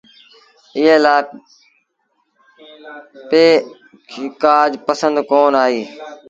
ايئي 0.77 0.97
لآ 1.03 1.15
پي 3.29 3.43
کي 4.09 4.23
ڳآج 4.41 4.71
پنسند 4.85 5.17
ڪونا 5.29 5.59
آئيٚ۔ 5.67 5.87